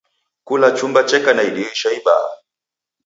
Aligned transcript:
Kula 0.47 0.69
chumba 0.77 1.01
cheka 1.09 1.31
na 1.33 1.43
idirisha 1.49 1.89
ibaha. 1.99 2.31